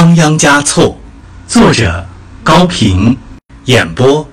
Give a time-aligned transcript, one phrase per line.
[0.00, 0.98] 仓央嘉措，
[1.46, 2.08] 作者
[2.42, 3.14] 高平，
[3.66, 4.26] 演播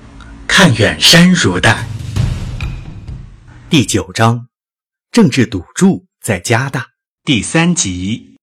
[0.46, 1.86] 看远山如黛。
[3.68, 4.48] 第九章，
[5.12, 6.86] 政治赌注在加大。
[7.22, 8.38] 第三集。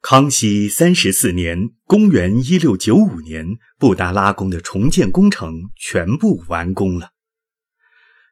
[0.00, 3.44] 康熙三十四年（公元一六九五年），
[3.76, 7.10] 布达拉宫的重建工程全部完工了。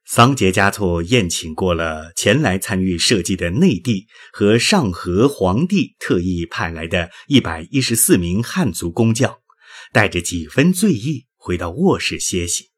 [0.06, 9.36] 桑杰嘉措宴请过了前来参与设计的内地和上河皇帝特意派来的一百一十四名汉族工匠，
[9.94, 12.68] 带着几分醉意回到卧室歇息。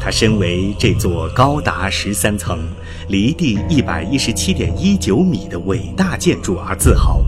[0.00, 2.66] 他身为这座高达十三层、
[3.10, 7.22] 离地一百一十七点一九米的伟大建筑而自豪。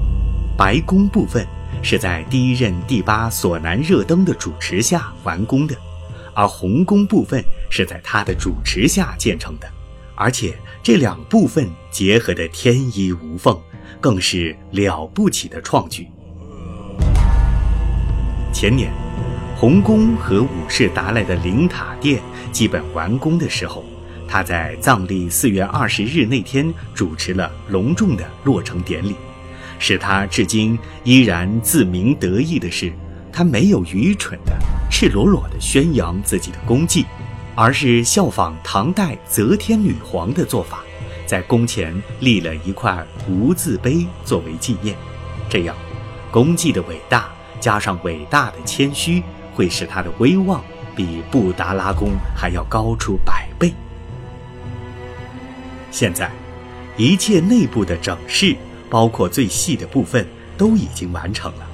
[0.57, 1.47] 白宫部分
[1.83, 5.77] 是在第一任第八索南热登的主持下完工的。
[6.35, 9.69] 而红宫部分是在他的主持下建成的，
[10.15, 13.59] 而且这两部分结合的天衣无缝，
[14.01, 16.09] 更是了不起的创举。
[18.53, 18.93] 前年，
[19.57, 22.21] 红宫和五世达赖的灵塔殿
[22.53, 23.85] 基本完工的时候，
[24.29, 29.15] 他在藏历四月二十日那天主持了隆重的落成典礼。
[29.79, 32.93] 使他至今依然自鸣得意的是。
[33.37, 34.57] 他没有愚蠢的、
[34.91, 37.05] 赤裸裸地宣扬自己的功绩，
[37.55, 40.85] 而是效仿唐代则天女皇的做法，
[41.27, 44.97] 在宫前立了一块无字碑作为纪念。
[45.49, 45.75] 这样，
[46.31, 47.29] 功绩的伟大
[47.61, 49.23] 加上伟大的谦虚，
[49.55, 50.63] 会使他的威望
[50.95, 53.73] 比布达拉宫还要高出百倍。
[55.91, 56.31] 现在，
[56.97, 58.57] 一切内部的整饰，
[58.89, 60.27] 包括最细的部分，
[60.57, 61.67] 都已经完成了。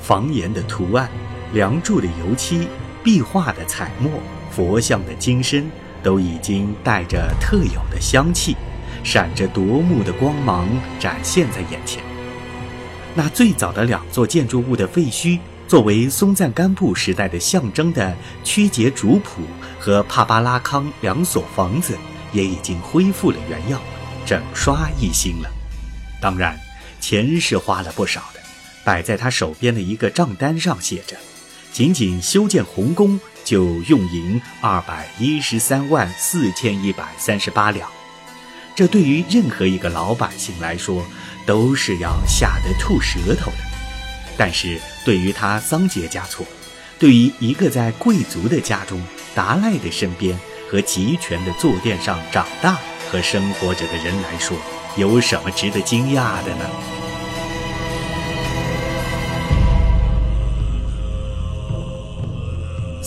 [0.00, 1.08] 房檐的图案、
[1.52, 2.66] 梁柱的油漆、
[3.04, 4.10] 壁画的彩墨、
[4.50, 5.70] 佛像的金身，
[6.02, 8.56] 都已经带着特有的香气，
[9.04, 10.66] 闪着夺目的光芒
[10.98, 12.02] 展现在眼前。
[13.14, 19.42] 那最早的两座建筑物的废墟，作为松赞干布时代的象征的曲节主谱
[19.78, 21.96] 和帕巴拉康两所房子，
[22.32, 23.80] 也已经恢复了原样，
[24.24, 25.50] 整刷一新了。
[26.20, 26.58] 当然，
[27.00, 28.40] 钱是花了不少的。
[28.84, 31.16] 摆在他手边的一个账单上写着
[31.72, 37.90] ：“仅仅修建红宫就用银二百一十三万四千一百三十八两。”
[38.74, 41.04] 这对于任何一个老百姓来说，
[41.44, 43.58] 都是要吓得吐舌头的。
[44.36, 46.46] 但是对于他桑杰嘉措，
[46.98, 49.02] 对于一个在贵族的家中、
[49.34, 50.38] 达赖的身边
[50.70, 52.78] 和集权的坐垫上长大
[53.10, 54.56] 和生活着的人来说，
[54.96, 57.01] 有什么值得惊讶的呢？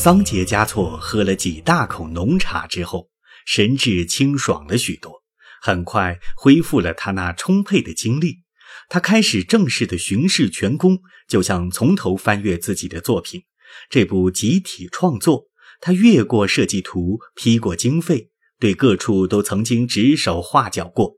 [0.05, 3.09] 桑杰嘉措喝了几大口浓茶之后，
[3.43, 5.23] 神志清爽了许多，
[5.63, 8.43] 很快恢复了他那充沛的精力。
[8.87, 13.45] 他开始正式的巡视全宫，就像从头翻阅自己的作品。
[13.89, 15.45] 这部集体创作，
[15.81, 18.29] 他阅过设计图，批过经费，
[18.59, 21.15] 对各处都曾经指手画脚过。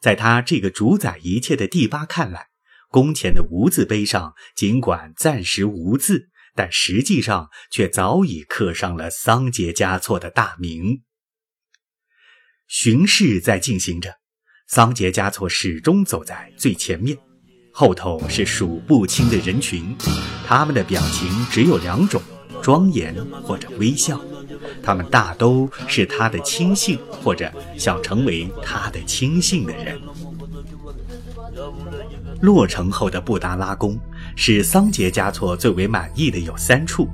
[0.00, 2.46] 在他这个主宰一切的第八看来，
[2.88, 6.28] 宫前的无字碑上，尽管暂时无字。
[6.54, 11.02] 但实际上却早已刻上了桑杰嘉措的大名。
[12.66, 14.16] 巡视在进行着，
[14.66, 17.18] 桑杰嘉措始终走在最前面，
[17.72, 19.96] 后头是数不清的人群，
[20.46, 22.22] 他们的表情只有两种：
[22.62, 24.20] 庄严或者微笑。
[24.82, 30.00] 他们大都是他的亲信，或者想成为他的亲信的人。
[32.40, 33.98] 落成后的布达拉宫，
[34.36, 37.08] 使桑杰嘉措最为满意的有三处，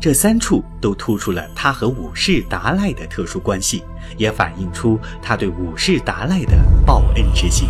[0.00, 3.82] 这三处都突出了他和五世达赖的特殊关系，
[4.16, 7.68] 也反映出他对五世达赖的报恩之心。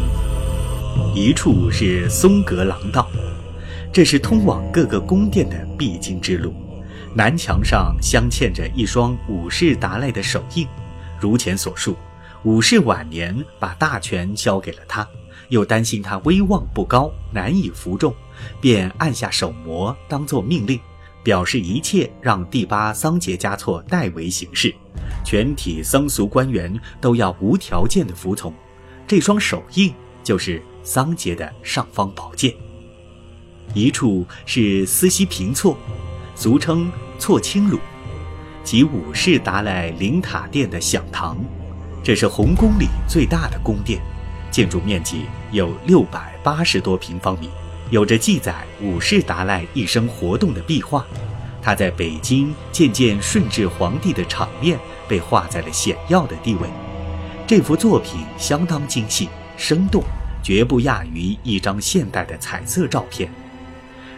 [1.14, 3.08] 一处是松格廊道，
[3.92, 6.52] 这是通往各个宫殿的必经之路，
[7.14, 10.66] 南墙上镶嵌着一双五世达赖的手印，
[11.20, 11.96] 如前所述，
[12.42, 15.06] 五世晚年把大权交给了他。
[15.48, 18.14] 又担心他威望不高，难以服众，
[18.60, 20.78] 便按下手模，当作命令，
[21.22, 24.74] 表示一切让第八桑杰嘉措代为行事，
[25.24, 28.52] 全体僧俗官员都要无条件的服从。
[29.06, 32.54] 这双手印就是桑杰的尚方宝剑。
[33.74, 35.76] 一处是思西平措，
[36.34, 37.78] 俗称措钦鲁，
[38.62, 41.38] 即五世达赖灵塔殿的享堂，
[42.02, 44.00] 这是红宫里最大的宫殿。
[44.58, 47.48] 建筑面积有六百八十多平方米，
[47.90, 51.06] 有着记载五世达赖一生活动的壁画。
[51.62, 54.76] 他在北京见见顺治皇帝的场面
[55.06, 56.68] 被画在了显要的地位。
[57.46, 60.02] 这幅作品相当精细生动，
[60.42, 63.30] 绝不亚于一张现代的彩色照片。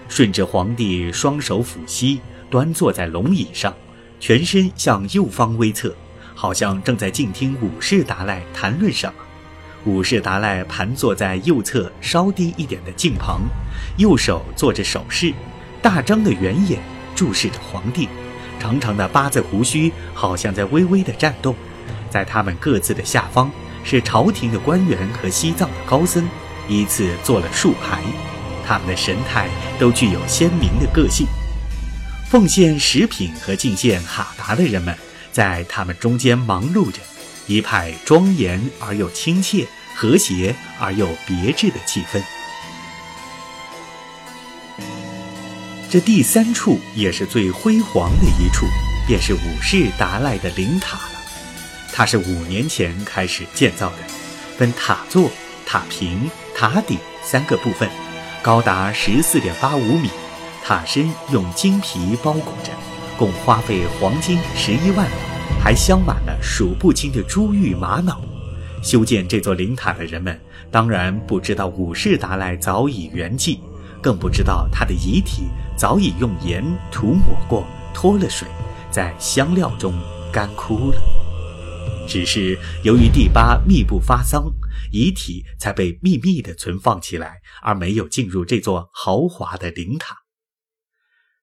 [0.09, 3.75] 顺治皇帝双手抚膝，端坐在龙椅上，
[4.19, 5.95] 全身向右方微侧，
[6.35, 9.20] 好像正在静听武士达赖谈论什么。
[9.85, 13.41] 武士达赖盘坐在右侧稍低一点的镜旁，
[13.97, 15.33] 右手做着手势，
[15.81, 16.81] 大张的圆眼
[17.15, 18.09] 注视着皇帝，
[18.59, 21.55] 长长的八字胡须好像在微微的颤动。
[22.11, 23.51] 在他们各自的下方，
[23.83, 26.29] 是朝廷的官员和西藏的高僧，
[26.69, 28.03] 依次坐了数排，
[28.67, 29.49] 他们的神态
[29.79, 31.27] 都具有鲜明的个性。
[32.29, 34.95] 奉献食品和敬献哈达的人们，
[35.33, 36.99] 在他们中间忙碌着。
[37.51, 39.67] 一派庄严而又亲切、
[39.97, 42.23] 和谐而又别致的气氛。
[45.91, 48.67] 这第三处也是最辉煌的一处，
[49.05, 51.11] 便是五世达赖的灵塔了。
[51.93, 53.97] 它是五年前开始建造的，
[54.57, 55.29] 分塔座、
[55.67, 57.91] 塔坪、塔顶三个部分，
[58.43, 60.09] 高达十四点八五米，
[60.65, 62.71] 塔身用金皮包裹着，
[63.19, 65.30] 共花费黄金十一万两。
[65.63, 68.21] 还镶满了数不清的珠玉玛瑙。
[68.83, 70.41] 修建这座灵塔的人们，
[70.71, 73.61] 当然不知道五世达赖早已圆寂，
[74.03, 78.49] 更不知道他的遗体早已用盐涂抹过，脱了水，
[78.91, 79.93] 在香料中
[80.33, 80.97] 干枯了。
[82.09, 84.51] 只是由于第八密不发丧，
[84.91, 90.17] 遗体才被秘密地存放起来，而没有进入这座豪华的灵塔。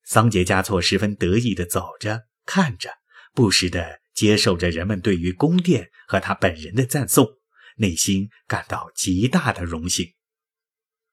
[0.03, 2.89] 桑杰嘉措十分得意地走着，看着，
[3.35, 3.99] 不时地。
[4.17, 7.37] 接受着人们对于宫殿和他本人的赞颂，
[7.77, 10.15] 内心感到极大的荣幸。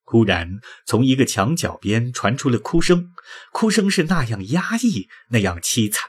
[0.05, 3.11] 忽然，从一个墙角边传出了哭声，
[3.53, 6.09] 哭声是那样压抑，那样凄惨，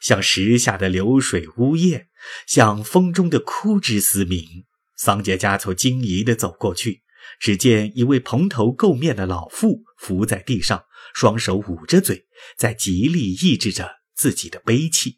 [0.00, 2.06] 像石下的流水呜咽，
[2.46, 4.64] 像风中的枯枝嘶鸣。
[4.96, 7.02] 桑杰加措惊疑地走过去，
[7.40, 10.84] 只见一位蓬头垢面的老妇伏在地上，
[11.14, 12.26] 双手捂着嘴，
[12.56, 15.17] 在极力抑制着自己的悲泣。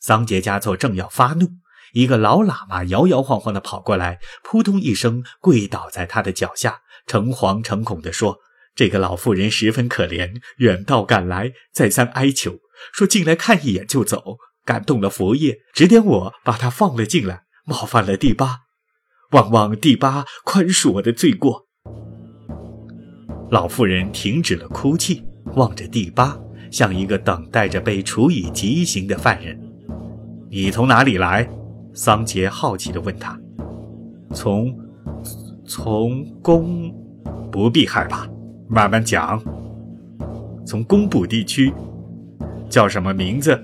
[0.00, 1.46] 桑杰嘉措正要发怒，
[1.92, 8.38] 一个老喇嘛摇摇晃晃地跑过来，扑通一声跪倒在他的脚下，诚惶诚恐地说
[8.74, 12.60] ：“这个老妇人十分可怜，远道赶来，再三哀求，
[12.94, 18.60] 说进来看一眼就走，感动了佛爷，指点我把她放了进来，冒犯了第八，
[19.32, 21.66] 望望第八宽恕我的罪过。”
[23.50, 25.22] 老妇人停止了哭泣，
[25.56, 26.38] 望着第八，
[26.70, 29.69] 像一个等待着被处以极刑的犯人。
[30.52, 31.48] 你从哪里来？
[31.94, 33.38] 桑杰好奇地问他。
[34.34, 34.76] 从，
[35.64, 36.92] 从宫，
[37.52, 38.26] 不必害怕，
[38.66, 39.40] 慢慢讲。
[40.66, 41.72] 从工部地区，
[42.68, 43.56] 叫什么名字？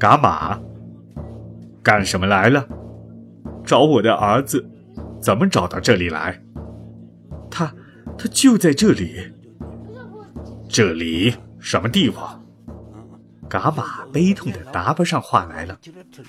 [0.00, 0.58] 伽马。
[1.84, 2.66] 干什么来了？
[3.64, 4.68] 找我的儿子。
[5.20, 6.42] 怎么找到这里来？
[7.48, 7.72] 他，
[8.18, 9.32] 他就在这里。
[10.68, 12.44] 这里什么地方？
[13.48, 15.78] 嘎玛悲痛的答不上话来了，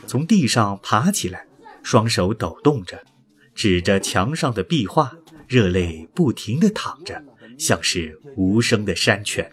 [0.07, 1.45] 从地上爬起来，
[1.83, 3.03] 双手抖动着，
[3.53, 5.11] 指着墙上的壁画，
[5.47, 7.21] 热泪不停地淌着，
[7.57, 9.51] 像是无声的山泉。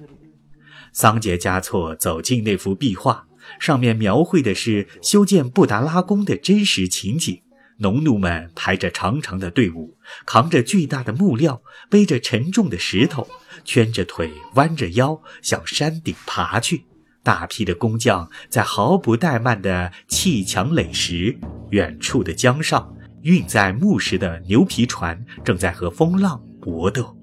[0.93, 3.27] 桑杰嘉措走进那幅壁画，
[3.59, 7.43] 上面描绘的是修建布达拉宫的真实情景：
[7.79, 13.29] 农奴们排着长长的队伍，扛着巨大的木料，背着沉重的石头，
[13.65, 16.87] 蜷着腿，弯着腰，向山顶爬去。
[17.27, 21.37] 大批的工匠在毫不怠慢的砌墙垒石，
[21.71, 27.17] 远处的江上，运载木石的牛皮船正在和风浪搏斗。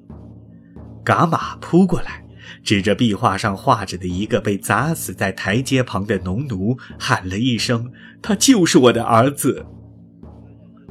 [1.06, 2.22] 伽马扑过来，
[2.62, 7.90] 指着壁画上画着的一个被砸死在台阶旁的农奴，喊了一声
[8.22, 9.66] ：“他就是我的儿子。”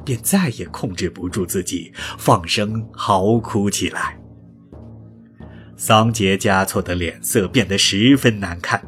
[0.03, 4.19] 便再也控制不住自己，放声嚎哭起来。
[5.77, 8.83] 桑杰嘉措的脸色变得十分难看。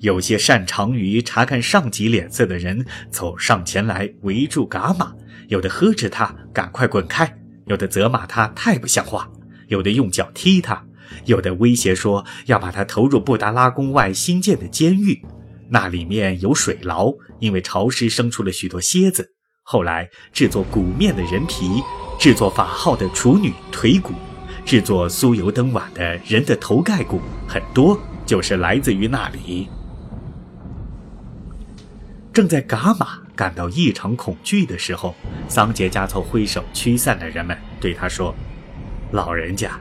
[0.00, 5.12] 有些擅长于查看上级脸色的人走上前来围住伽马，
[5.48, 9.30] 有的呵斥他赶快滚开，有的责骂他太不像话，
[9.68, 10.84] 有的用脚踢他，
[11.24, 15.22] 有的威胁说要把他投入布达拉宫外新建的监狱，
[15.70, 19.32] 那里面有水牢，因为潮湿生出了许多蝎子。
[19.62, 21.82] 后来制作鼓面的人皮，
[22.20, 24.12] 制作法号的处女腿骨，
[24.64, 29.68] 制作酥油灯碗的人的头盖骨，很多就是来自于那里。
[32.36, 35.14] 正在伽马感到异常恐惧的时候，
[35.48, 38.34] 桑杰加措挥手驱散了人们，对他说
[39.10, 39.80] ：“老人家，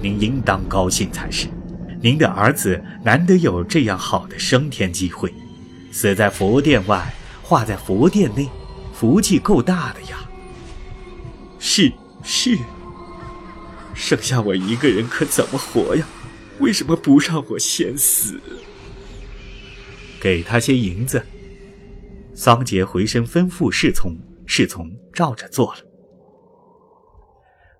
[0.00, 1.46] 您应当高兴才是。
[2.00, 5.32] 您的儿子难得有这样好的升天机会，
[5.92, 8.48] 死在佛殿外，化在佛殿内，
[8.92, 10.18] 福气够大的呀。”
[11.60, 11.92] 是，
[12.24, 12.58] 是，
[13.94, 16.04] 剩下我一个人可怎么活呀？
[16.58, 18.40] 为什么不让我先死？
[20.20, 21.24] 给他些银子。
[22.34, 25.80] 桑杰回身吩咐侍从，侍从照着做了。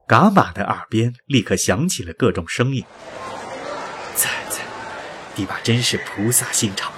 [0.06, 2.85] 噶玛的耳边立刻响起了各种声音
[4.14, 4.59] ：“啧啧，
[5.35, 6.92] 迪巴真是菩萨心肠！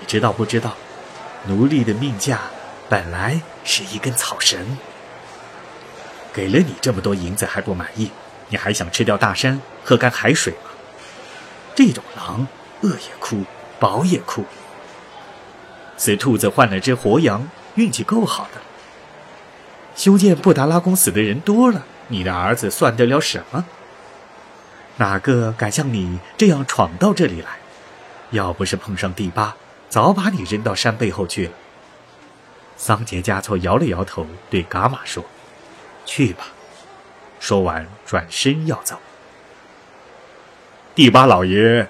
[0.00, 0.76] 你知道不知道，
[1.46, 2.40] 奴隶的命价
[2.88, 4.76] 本来是一根草绳。
[6.32, 8.10] 给了你这么多银子还不满意，
[8.48, 10.70] 你还想吃掉大山，喝干海水吗？
[11.76, 12.48] 这种狼，
[12.80, 13.44] 饿也哭，
[13.78, 14.44] 饱也哭。”
[15.96, 18.60] 死兔子换了只活羊，运气够好的。
[19.94, 23.64] 修建布达拉宫死的人多了，你的儿子算得了什么？
[24.98, 27.58] 哪个敢像你这样闯到这里来？
[28.30, 29.56] 要不是碰上第八，
[29.88, 31.52] 早把你扔到山背后去了。
[32.76, 35.24] 桑杰加措摇了摇头，对噶玛说
[36.04, 36.48] ：“去吧。”
[37.40, 38.98] 说完，转身要走。
[40.94, 41.88] 第八老爷，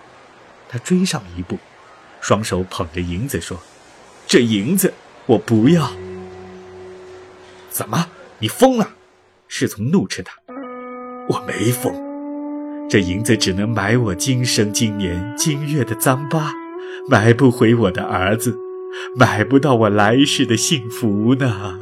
[0.69, 1.59] 他追上一步，
[2.21, 3.59] 双手捧着银子说。
[4.37, 4.93] 这银子
[5.25, 5.93] 我不要！
[7.71, 8.91] 怎么，你疯了？
[9.49, 10.35] 侍从怒斥他
[11.27, 11.91] ：“我没疯，
[12.87, 16.53] 这银子只能买我今生今年今月的脏疤，
[17.09, 18.55] 买不回我的儿子，
[19.17, 21.79] 买不到我来世的幸福呢。”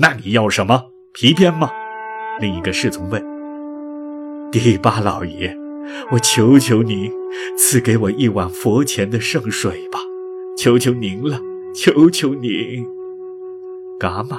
[0.00, 0.84] 那你要什么？
[1.12, 1.68] 皮鞭吗？
[2.40, 3.22] 另一个侍从问。
[4.50, 5.54] 第八老爷，
[6.10, 7.10] 我求求你，
[7.58, 9.98] 赐给我一碗佛前的圣水吧。
[10.64, 11.38] 求求您了，
[11.74, 12.86] 求求您！
[14.00, 14.38] 噶玛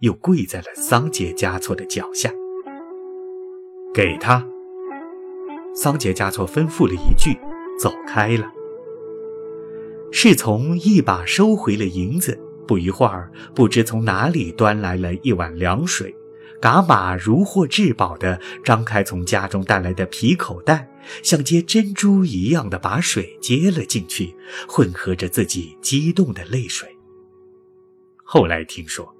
[0.00, 2.30] 又跪在了桑杰加措的脚下。
[3.94, 4.46] 给他。
[5.74, 7.38] 桑杰加措吩咐了一句，
[7.80, 8.52] 走开了。
[10.12, 12.38] 侍从一把收回了银子，
[12.68, 16.14] 不一会儿，不知从哪里端来了一碗凉水。
[16.60, 20.86] 噶玛如获至宝的张开从家中带来的皮口袋，
[21.22, 24.34] 像接珍珠一样的把水接了进去，
[24.68, 26.88] 混合着自己激动的泪水。
[28.22, 29.14] 后来听说，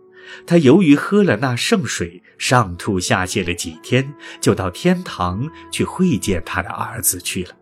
[0.47, 7.57] 他由于喝了那圣水，上吐下泻了几天，就到天堂去会见他的儿子去了。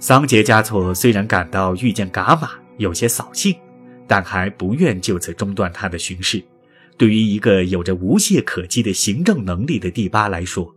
[0.00, 3.54] 桑杰加措虽然感到遇见噶玛有些扫兴，
[4.06, 6.42] 但还不愿就此中断他的巡视。
[6.96, 10.74] 对于一个有着无懈可击的行政能力的第八来说，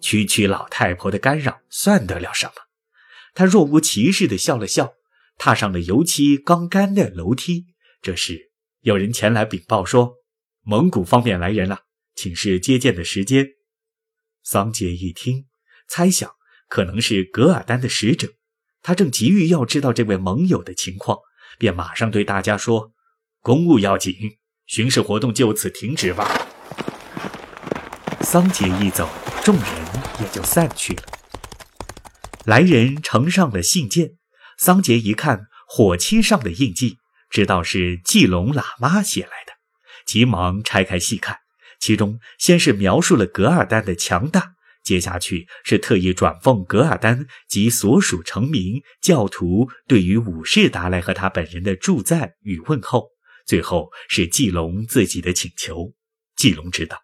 [0.00, 2.52] 区区老太婆的干扰算得了什么？
[3.34, 4.94] 他若无其事地笑了笑，
[5.38, 7.66] 踏上了油漆刚干的楼梯。
[8.00, 8.50] 这时，
[8.80, 10.14] 有人前来禀报说，
[10.62, 11.80] 蒙古方面来人了，
[12.14, 13.48] 请示接见的时间。
[14.42, 15.46] 桑杰一听，
[15.88, 16.30] 猜想
[16.68, 18.28] 可能是噶尔丹的使者，
[18.82, 21.18] 他正急于要知道这位盟友的情况，
[21.58, 22.92] 便马上对大家说
[23.40, 24.14] ：“公务要紧。”
[24.66, 26.48] 巡视活动就此停止吧。
[28.22, 29.06] 桑杰一走，
[29.44, 29.64] 众人
[30.22, 31.02] 也就散去了。
[32.46, 34.12] 来人呈上了信件，
[34.56, 36.96] 桑杰一看火漆上的印记，
[37.28, 39.52] 知道是季龙喇嘛写来的，
[40.06, 41.36] 急忙拆开细看。
[41.78, 53.10] 其中先是描述了噶尔丹的强大，接下去是特意转奉噶尔丹及所属成民教徒对于武士达赖和他本人的祝赞与问候。
[53.44, 55.92] 最后是季龙自己的请求。
[56.34, 56.98] 季龙知道，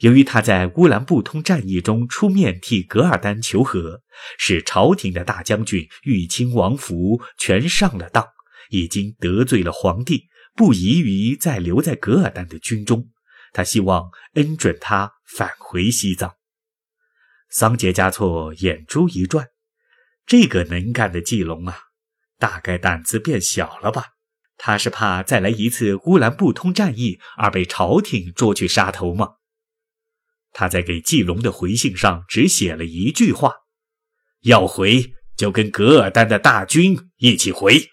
[0.00, 4.00] 由于他在乌兰布通战役中出面替噶尔丹求和，
[4.38, 8.26] 使朝廷的大将军玉清王福全上了当，
[8.70, 13.10] 已经得罪了皇帝，不宜于再留在噶尔丹的军中。
[13.52, 16.34] 他希望恩准他返回西藏。
[17.50, 19.48] 桑杰加措眼珠一转，
[20.24, 21.76] 这个能干的季龙啊，
[22.38, 24.04] 大概胆子变小了吧。
[24.56, 29.34] 他是怕再来一次乌兰布通战役而被朝廷捉去杀头吗？
[30.52, 33.52] 他在给季龙的回信上只写了一句话
[34.42, 37.89] ：“要回就跟噶尔丹的大军一起回。”